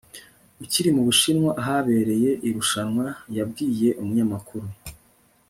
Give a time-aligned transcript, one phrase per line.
[0.63, 3.05] ukiri mu bushinwa ahabereye irushanwa
[3.37, 4.67] yabwiye umunyamakuru